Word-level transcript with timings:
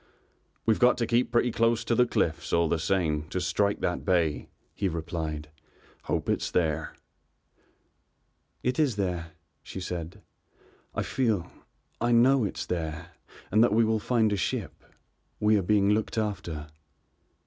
"We've 0.65 0.79
got 0.79 0.97
to 0.97 1.05
keep 1.05 1.31
pretty 1.31 1.51
close 1.51 1.85
to 1.85 1.93
the 1.93 2.07
cliffs, 2.07 2.51
all 2.51 2.67
the 2.67 2.79
same, 2.79 3.29
to 3.29 3.39
strike 3.39 3.81
that 3.81 4.03
bay," 4.03 4.49
he 4.73 4.89
replied, 4.89 5.49
"hope 6.05 6.27
it's 6.27 6.49
there." 6.49 6.95
"It 8.63 8.79
is 8.79 8.95
there," 8.95 9.33
said 9.63 10.19
she. 10.23 10.89
"I 10.95 11.03
feel 11.03 11.51
I 12.01 12.11
know 12.13 12.43
it 12.45 12.57
is 12.57 12.65
there 12.65 13.11
and 13.51 13.63
that 13.63 13.73
we 13.73 13.85
will 13.85 13.99
find 13.99 14.33
a 14.33 14.37
ship. 14.37 14.83
We 15.39 15.55
are 15.55 15.61
being 15.61 15.91
looked 15.91 16.17
after." 16.17 16.65